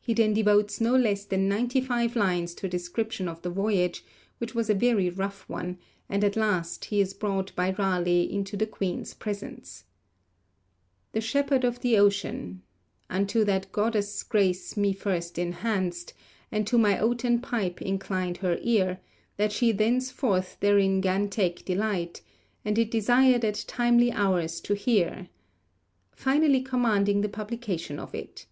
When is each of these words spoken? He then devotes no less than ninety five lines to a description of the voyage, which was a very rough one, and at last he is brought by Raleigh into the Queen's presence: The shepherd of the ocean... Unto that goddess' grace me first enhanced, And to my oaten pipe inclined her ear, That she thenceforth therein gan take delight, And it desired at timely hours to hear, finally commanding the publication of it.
He 0.00 0.14
then 0.14 0.34
devotes 0.34 0.80
no 0.80 0.96
less 0.96 1.24
than 1.24 1.46
ninety 1.48 1.80
five 1.80 2.16
lines 2.16 2.54
to 2.56 2.66
a 2.66 2.68
description 2.68 3.28
of 3.28 3.42
the 3.42 3.50
voyage, 3.50 4.04
which 4.38 4.52
was 4.52 4.68
a 4.68 4.74
very 4.74 5.08
rough 5.10 5.48
one, 5.48 5.78
and 6.08 6.24
at 6.24 6.34
last 6.34 6.86
he 6.86 7.00
is 7.00 7.14
brought 7.14 7.54
by 7.54 7.70
Raleigh 7.70 8.28
into 8.32 8.56
the 8.56 8.66
Queen's 8.66 9.14
presence: 9.14 9.84
The 11.12 11.20
shepherd 11.20 11.62
of 11.62 11.82
the 11.82 11.96
ocean... 11.98 12.62
Unto 13.08 13.44
that 13.44 13.70
goddess' 13.70 14.24
grace 14.24 14.76
me 14.76 14.92
first 14.92 15.38
enhanced, 15.38 16.14
And 16.50 16.66
to 16.66 16.76
my 16.76 16.98
oaten 16.98 17.38
pipe 17.40 17.80
inclined 17.80 18.38
her 18.38 18.58
ear, 18.60 18.98
That 19.36 19.52
she 19.52 19.70
thenceforth 19.70 20.56
therein 20.58 21.00
gan 21.00 21.28
take 21.28 21.64
delight, 21.64 22.22
And 22.64 22.76
it 22.76 22.90
desired 22.90 23.44
at 23.44 23.62
timely 23.68 24.10
hours 24.10 24.60
to 24.62 24.74
hear, 24.74 25.28
finally 26.10 26.60
commanding 26.60 27.20
the 27.20 27.28
publication 27.28 28.00
of 28.00 28.16
it. 28.16 28.46